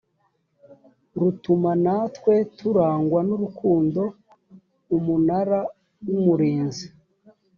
[1.19, 4.01] rutuma natwe turangwa n urukundo
[4.95, 5.59] umunara
[6.07, 6.85] w umurinzi